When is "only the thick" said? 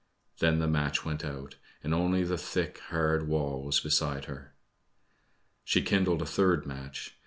1.93-2.79